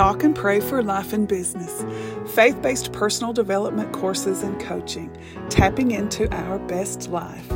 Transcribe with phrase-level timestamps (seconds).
[0.00, 1.84] Talk and Pray for Life and Business,
[2.34, 5.14] faith based personal development courses and coaching,
[5.50, 7.46] tapping into our best life.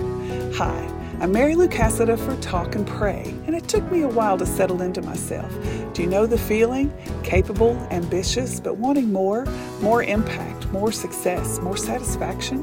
[0.55, 4.37] Hi, I'm Mary Lou Cassada for Talk and Pray, and it took me a while
[4.37, 5.51] to settle into myself.
[5.95, 6.93] Do you know the feeling?
[7.23, 9.47] Capable, ambitious, but wanting more,
[9.81, 12.63] more impact, more success, more satisfaction?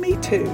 [0.00, 0.46] Me too.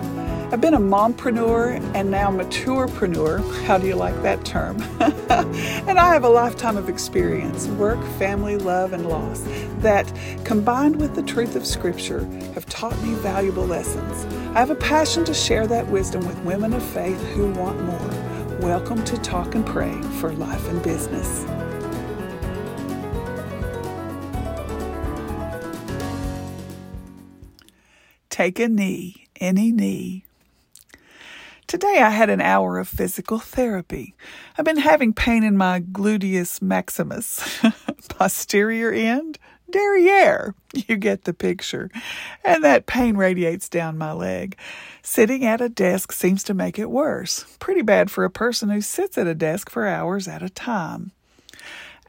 [0.55, 3.65] I've been a mompreneur and now maturepreneur.
[3.65, 4.81] How do you like that term?
[5.01, 9.43] and I have a lifetime of experience, work, family, love, and loss
[9.79, 10.07] that,
[10.45, 14.27] combined with the truth of Scripture, have taught me valuable lessons.
[14.55, 18.61] I have a passion to share that wisdom with women of faith who want more.
[18.61, 21.45] Welcome to Talk and Pray for Life and Business.
[28.31, 30.25] Take a knee, any knee,
[31.67, 34.15] Today I had an hour of physical therapy.
[34.59, 37.63] I've been having pain in my gluteus maximus,
[38.09, 39.39] posterior end,
[39.71, 40.55] derriere.
[40.75, 41.91] You get the picture.
[42.45, 44.59] And that pain radiates down my leg.
[45.03, 47.45] Sitting at a desk seems to make it worse.
[47.61, 51.13] Pretty bad for a person who sits at a desk for hours at a time.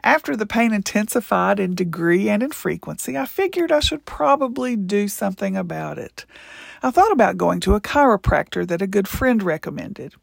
[0.04, 5.08] After the pain intensified in degree and in frequency, I figured I should probably do
[5.08, 6.26] something about it.
[6.86, 10.14] I thought about going to a chiropractor that a good friend recommended.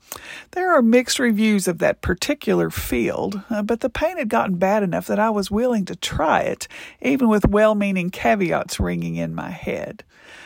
[0.52, 4.84] There are mixed reviews of that particular field, uh, but the pain had gotten bad
[4.84, 6.68] enough that I was willing to try it,
[7.00, 10.05] even with well meaning caveats ringing in my head.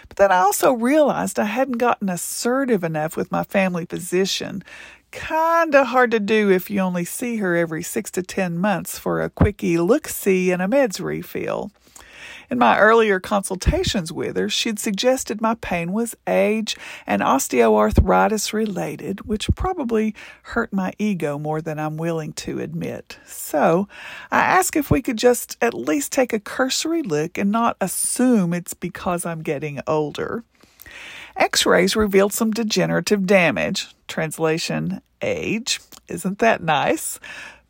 [0.09, 4.65] But then I also realized I hadn't gotten assertive enough with my family physician.
[5.11, 9.21] Kinda hard to do if you only see her every six to ten months for
[9.21, 11.71] a quickie look see and a meds refill.
[12.51, 19.27] In my earlier consultations with her, she'd suggested my pain was age and osteoarthritis related,
[19.27, 23.19] which probably hurt my ego more than I'm willing to admit.
[23.27, 23.89] So
[24.31, 28.53] I asked if we could just at least take a cursory look and not assume
[28.53, 30.45] it's because I'm getting older.
[31.37, 33.95] X rays revealed some degenerative damage.
[34.09, 35.81] Translation age.
[36.09, 37.19] Isn't that nice?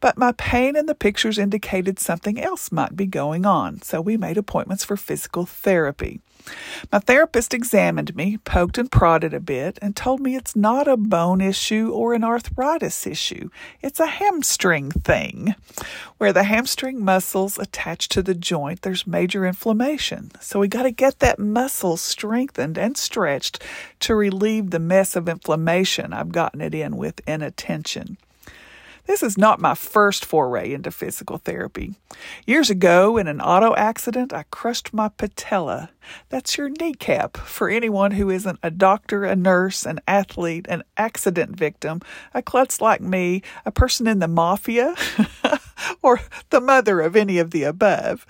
[0.01, 4.17] But my pain in the pictures indicated something else might be going on, so we
[4.17, 6.21] made appointments for physical therapy.
[6.93, 10.97] My therapist examined me, poked and prodded a bit, and told me it's not a
[10.97, 13.49] bone issue or an arthritis issue.
[13.83, 15.55] It's a hamstring thing.
[16.19, 20.31] Where the hamstring muscles attach to the joint, there's major inflammation.
[20.41, 23.63] So we got to get that muscle strengthened and stretched
[24.01, 28.19] to relieve the mess of inflammation I've gotten it in with inattention.
[29.07, 31.95] This is not my first foray into physical therapy.
[32.45, 35.91] Years ago, in an auto accident, I crushed my patella.
[36.29, 41.57] That's your kneecap for anyone who isn't a doctor, a nurse, an athlete, an accident
[41.57, 42.01] victim,
[42.35, 44.95] a klutz like me, a person in the mafia,
[46.03, 48.27] or the mother of any of the above.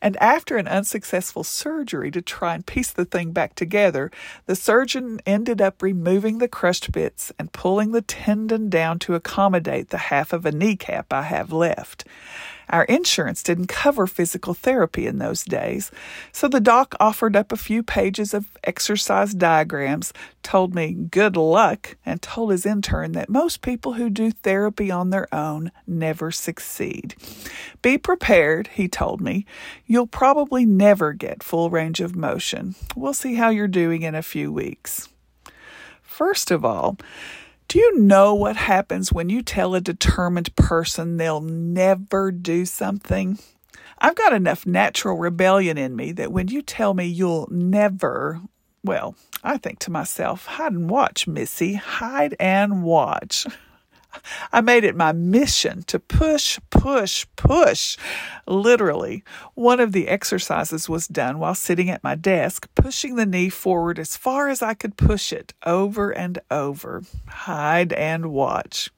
[0.00, 4.10] And after an unsuccessful surgery to try and piece the thing back together,
[4.46, 9.90] the surgeon ended up removing the crushed bits and pulling the tendon down to accommodate
[9.90, 12.04] the half of a kneecap I have left.
[12.70, 15.90] Our insurance didn't cover physical therapy in those days,
[16.32, 20.12] so the doc offered up a few pages of exercise diagrams,
[20.42, 25.10] told me good luck, and told his intern that most people who do therapy on
[25.10, 27.14] their own never succeed.
[27.82, 29.46] Be prepared, he told me.
[29.86, 32.74] You'll probably never get full range of motion.
[32.94, 35.08] We'll see how you're doing in a few weeks.
[36.02, 36.98] First of all,
[37.68, 43.38] do you know what happens when you tell a determined person they'll never do something?
[43.98, 48.40] I've got enough natural rebellion in me that when you tell me you'll never,
[48.82, 53.46] well, I think to myself, hide and watch, Missy, hide and watch.
[54.52, 57.96] I made it my mission to push, push, push.
[58.46, 59.24] Literally,
[59.54, 63.98] one of the exercises was done while sitting at my desk, pushing the knee forward
[63.98, 67.02] as far as I could push it over and over.
[67.26, 68.90] Hide and watch.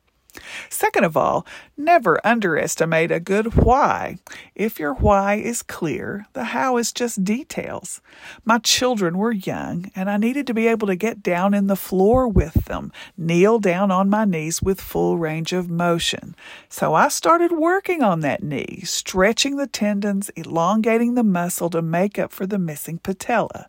[0.68, 1.46] Second of all,
[1.76, 4.19] never underestimate a good why.
[4.54, 8.00] If your why is clear, the how is just details.
[8.44, 11.76] My children were young, and I needed to be able to get down in the
[11.76, 16.34] floor with them, kneel down on my knees with full range of motion.
[16.69, 22.19] So I started working on that knee, stretching the tendons, elongating the muscle to make
[22.19, 23.69] up for the missing patella.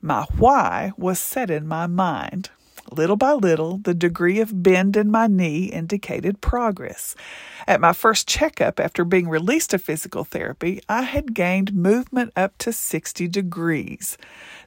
[0.00, 2.50] My why was set in my mind.
[2.92, 7.14] Little by little, the degree of bend in my knee indicated progress.
[7.66, 12.58] At my first checkup after being released to physical therapy, I had gained movement up
[12.58, 14.18] to 60 degrees.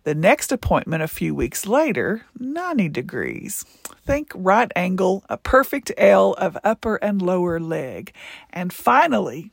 [0.06, 3.64] The next appointment a few weeks later, 90 degrees.
[4.04, 8.12] Think right angle, a perfect L of upper and lower leg.
[8.52, 9.52] And finally,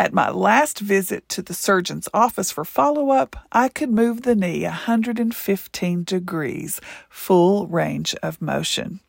[0.00, 4.36] At my last visit to the surgeon's office for follow up, I could move the
[4.36, 6.80] knee 115 degrees,
[7.10, 9.00] full range of motion.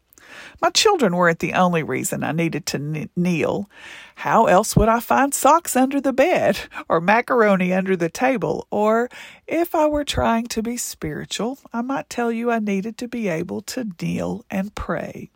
[0.60, 3.70] My children weren't the only reason I needed to kneel.
[4.16, 9.10] How else would I find socks under the bed, or macaroni under the table, or
[9.46, 13.28] if I were trying to be spiritual, I might tell you I needed to be
[13.28, 15.30] able to kneel and pray.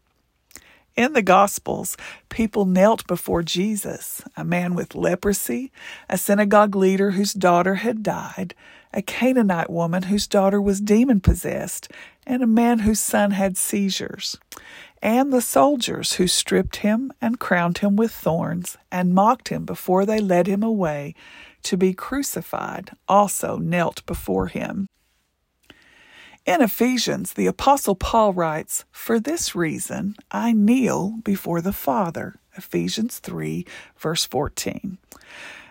[0.95, 1.97] In the Gospels,
[2.29, 5.71] people knelt before Jesus a man with leprosy,
[6.07, 8.53] a synagogue leader whose daughter had died,
[8.93, 11.91] a Canaanite woman whose daughter was demon possessed,
[12.27, 14.37] and a man whose son had seizures
[15.03, 20.05] and the soldiers who stripped him and crowned him with thorns and mocked him before
[20.05, 21.13] they led him away
[21.61, 24.87] to be crucified also knelt before him.
[26.45, 32.35] In Ephesians, the Apostle Paul writes, For this reason I kneel before the Father.
[32.57, 33.65] Ephesians 3,
[33.97, 34.97] verse 14.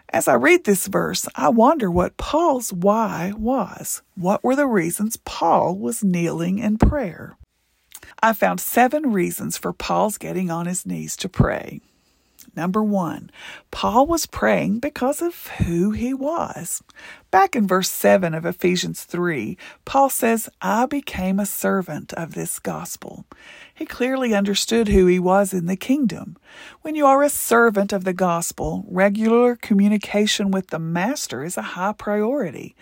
[0.08, 4.00] As I read this verse, I wonder what Paul's why was.
[4.14, 7.36] What were the reasons Paul was kneeling in prayer?
[8.22, 11.82] I found seven reasons for Paul's getting on his knees to pray.
[12.54, 13.30] Number one,
[13.70, 16.82] Paul was praying because of who he was.
[17.30, 19.56] Back in verse 7 of Ephesians 3,
[19.86, 23.24] Paul says, I became a servant of this gospel.
[23.74, 26.36] He clearly understood who he was in the kingdom.
[26.82, 31.62] When you are a servant of the gospel, regular communication with the master is a
[31.62, 32.76] high priority.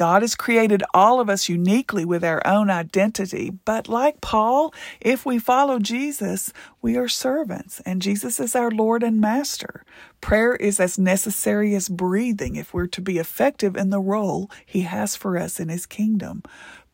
[0.00, 5.26] God has created all of us uniquely with our own identity, but like Paul, if
[5.26, 9.84] we follow Jesus, we are servants, and Jesus is our Lord and Master.
[10.22, 14.80] Prayer is as necessary as breathing if we're to be effective in the role He
[14.84, 16.44] has for us in His kingdom.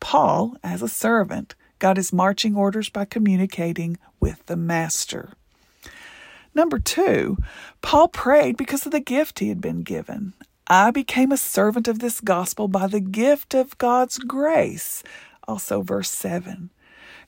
[0.01, 5.31] Paul, as a servant, got his marching orders by communicating with the Master.
[6.53, 7.37] Number two,
[7.81, 10.33] Paul prayed because of the gift he had been given.
[10.69, 15.01] I became a servant of this gospel by the gift of God's grace.
[15.47, 16.71] Also, verse 7.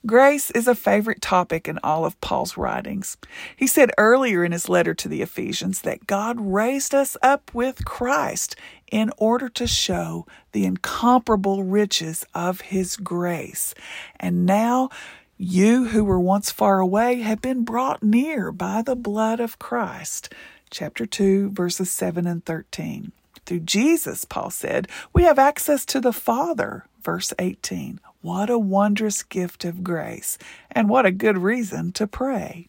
[0.04, 3.16] Grace is a favorite topic in all of Paul's writings.
[3.56, 7.86] He said earlier in his letter to the Ephesians that God raised us up with
[7.86, 8.56] Christ
[8.92, 13.74] in order to show the incomparable riches of his grace.
[14.16, 14.90] And now
[15.38, 20.30] you who were once far away have been brought near by the blood of Christ.
[20.70, 23.12] Chapter 2, verses 7 and 13.
[23.50, 26.84] Through Jesus, Paul said, we have access to the Father.
[27.02, 27.98] Verse 18.
[28.22, 30.38] What a wondrous gift of grace,
[30.70, 32.68] and what a good reason to pray.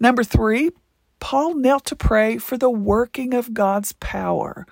[0.00, 0.70] Number three,
[1.20, 4.66] Paul knelt to pray for the working of God's power.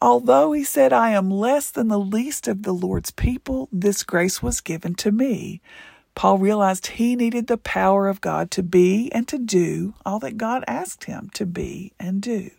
[0.00, 4.42] Although he said, I am less than the least of the Lord's people, this grace
[4.42, 5.60] was given to me.
[6.14, 10.38] Paul realized he needed the power of God to be and to do all that
[10.38, 12.52] God asked him to be and do.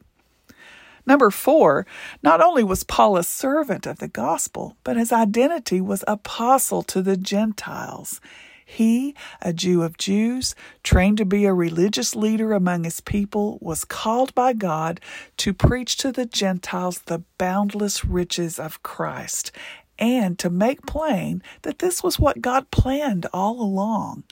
[1.06, 1.86] Number four,
[2.22, 7.02] not only was Paul a servant of the gospel, but his identity was apostle to
[7.02, 8.22] the Gentiles.
[8.66, 13.84] He, a Jew of Jews, trained to be a religious leader among his people, was
[13.84, 15.02] called by God
[15.38, 19.52] to preach to the Gentiles the boundless riches of Christ
[20.00, 24.24] and to make plain that this was what God planned all along.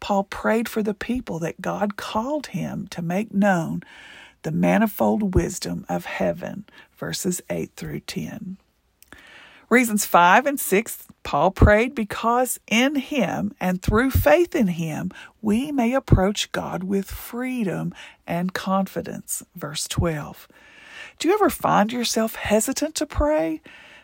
[0.00, 3.82] Paul prayed for the people that God called him to make known
[4.42, 6.64] the manifold wisdom of heaven,
[6.96, 8.58] verses 8 through 10.
[9.68, 15.72] Reasons 5 and 6, Paul prayed because in him and through faith in him we
[15.72, 17.94] may approach God with freedom
[18.26, 19.42] and confidence.
[19.54, 20.46] Verse 12.
[21.18, 23.62] Do you ever find yourself hesitant to pray?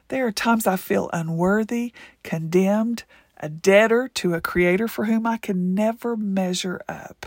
[0.08, 1.92] There are times I feel unworthy,
[2.22, 3.04] condemned,
[3.36, 7.26] a debtor to a creator for whom I can never measure up.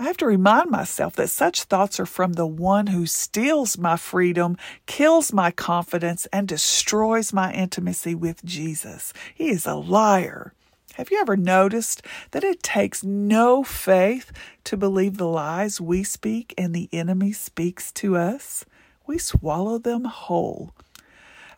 [0.00, 3.96] I have to remind myself that such thoughts are from the one who steals my
[3.96, 9.12] freedom, kills my confidence, and destroys my intimacy with Jesus.
[9.34, 10.52] He is a liar.
[10.94, 14.30] Have you ever noticed that it takes no faith
[14.64, 18.64] to believe the lies we speak and the enemy speaks to us?
[19.04, 20.74] We swallow them whole.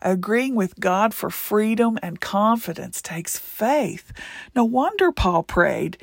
[0.01, 4.11] Agreeing with God for freedom and confidence takes faith.
[4.55, 5.99] No wonder Paul prayed.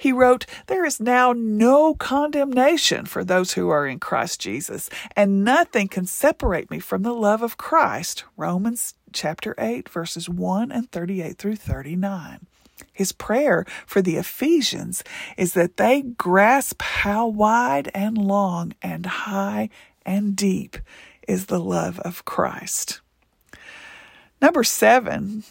[0.00, 5.44] He wrote, There is now no condemnation for those who are in Christ Jesus, and
[5.44, 8.24] nothing can separate me from the love of Christ.
[8.34, 12.46] Romans chapter 8, verses 1 and 38 through 39.
[12.94, 15.04] His prayer for the Ephesians
[15.36, 19.68] is that they grasp how wide and long and high
[20.06, 20.78] and deep
[21.28, 23.02] is the love of Christ.
[24.40, 25.44] Number seven,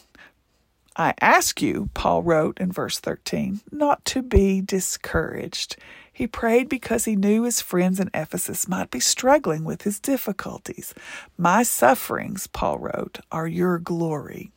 [0.96, 5.76] I ask you, Paul wrote in verse 13, not to be discouraged.
[6.12, 10.92] He prayed because he knew his friends in Ephesus might be struggling with his difficulties.
[11.38, 14.52] My sufferings, Paul wrote, are your glory.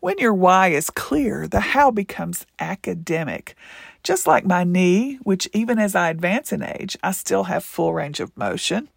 [0.00, 3.54] When your why is clear, the how becomes academic.
[4.02, 7.94] Just like my knee, which even as I advance in age, I still have full
[7.94, 8.88] range of motion.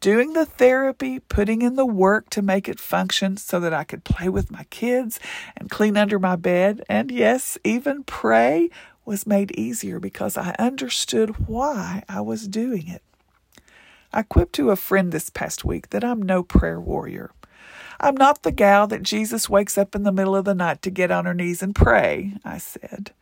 [0.00, 4.04] Doing the therapy, putting in the work to make it function so that I could
[4.04, 5.18] play with my kids
[5.56, 8.70] and clean under my bed, and yes, even pray
[9.04, 13.02] was made easier because I understood why I was doing it.
[14.12, 17.32] I quipped to a friend this past week that I'm no prayer warrior.
[18.04, 20.90] I'm not the gal that Jesus wakes up in the middle of the night to
[20.90, 23.12] get on her knees and pray, I said.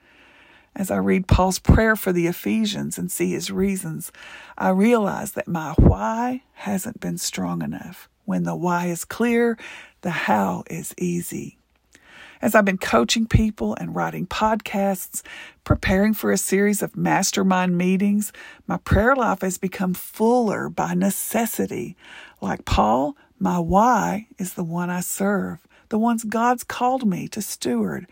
[0.75, 4.11] As I read Paul's prayer for the Ephesians and see his reasons,
[4.59, 8.09] I realize that my why hasn't been strong enough.
[8.25, 9.57] When the why is clear,
[10.01, 11.59] the how is easy.
[12.41, 15.23] As I've been coaching people and writing podcasts,
[15.62, 18.33] preparing for a series of mastermind meetings,
[18.67, 21.97] my prayer life has become fuller by necessity.
[22.41, 25.58] Like Paul, my why is the one I serve,
[25.88, 28.06] the ones God's called me to steward,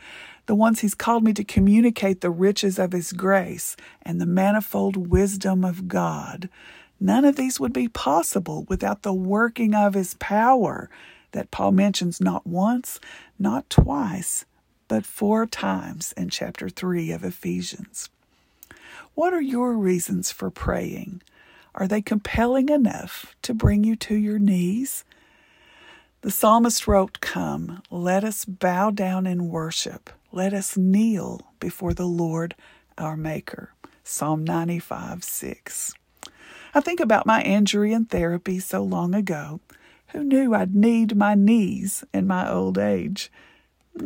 [0.46, 4.96] the ones He's called me to communicate the riches of His grace and the manifold
[5.08, 6.48] wisdom of God.
[6.98, 10.90] None of these would be possible without the working of His power
[11.30, 12.98] that Paul mentions not once,
[13.38, 14.46] not twice,
[14.88, 18.10] but four times in chapter 3 of Ephesians.
[19.14, 21.22] What are your reasons for praying?
[21.72, 25.04] Are they compelling enough to bring you to your knees?
[26.22, 30.10] The psalmist wrote, Come, let us bow down in worship.
[30.30, 32.54] Let us kneel before the Lord
[32.98, 33.72] our Maker.
[34.04, 35.94] Psalm 95 6.
[36.74, 39.60] I think about my injury and therapy so long ago
[40.08, 43.32] who knew I'd need my knees in my old age?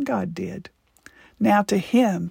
[0.05, 0.71] God did.
[1.41, 2.31] Now to Him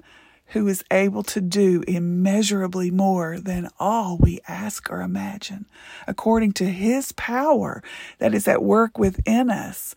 [0.53, 5.65] who is able to do immeasurably more than all we ask or imagine,
[6.07, 7.83] according to His power
[8.19, 9.95] that is at work within us.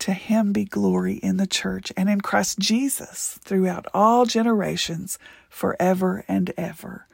[0.00, 5.18] To Him be glory in the church and in Christ Jesus throughout all generations,
[5.50, 7.06] forever and ever.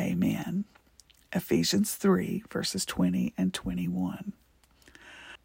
[0.00, 0.64] Amen.
[1.34, 4.32] Ephesians 3, verses 20 and 21.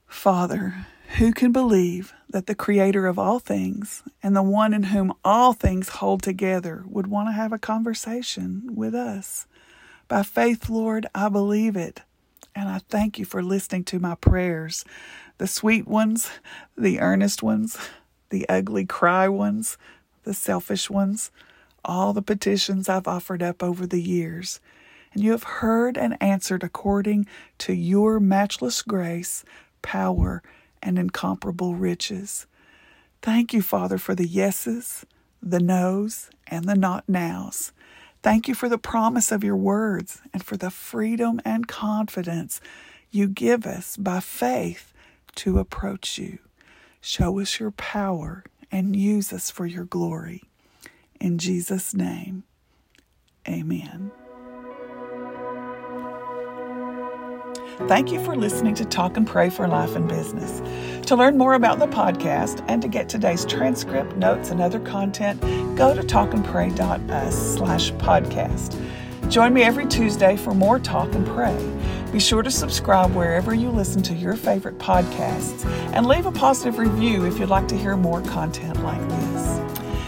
[0.08, 0.88] Father,
[1.18, 5.54] who can believe that the Creator of all things and the one in whom all
[5.54, 9.48] things hold together would want to have a conversation with us?
[10.08, 12.02] By faith, Lord, I believe it.
[12.56, 14.86] And I thank you for listening to my prayers
[15.38, 16.30] the sweet ones,
[16.78, 17.78] the earnest ones,
[18.30, 19.78] the ugly cry ones,
[20.24, 21.32] the selfish ones,
[21.86, 24.60] all the petitions I've offered up over the years.
[25.14, 27.26] And you have heard and answered according
[27.60, 29.46] to your matchless grace
[29.82, 30.44] power,
[30.82, 32.48] and incomparable riches.
[33.22, 35.06] Thank you, Father, for the yeses,
[35.42, 37.72] the nos, and the not nows.
[38.22, 42.60] Thank you for the promise of your words and for the freedom and confidence
[43.12, 44.94] you give us by faith
[45.36, 46.40] to approach you.
[47.02, 50.44] Show us your power and use us for your glory.
[51.20, 52.44] In Jesus' name,
[53.48, 54.12] amen.
[57.88, 60.62] Thank you for listening to Talk and Pray for Life and Business.
[61.08, 65.42] To learn more about the podcast and to get today's transcript, notes, and other content,
[65.76, 68.78] go to talkandpray.us slash podcast.
[69.30, 71.58] Join me every Tuesday for more Talk and Pray.
[72.12, 76.80] Be sure to subscribe wherever you listen to your favorite podcasts and leave a positive
[76.80, 79.60] review if you'd like to hear more content like this.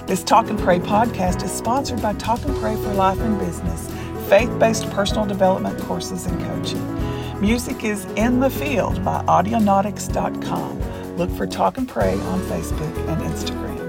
[0.07, 3.89] This Talk and Pray podcast is sponsored by Talk and Pray for Life and Business,
[4.27, 7.00] faith based personal development courses and coaching.
[7.41, 11.17] Music is In the Field by Audionautix.com.
[11.17, 13.80] Look for Talk and Pray on Facebook and Instagram.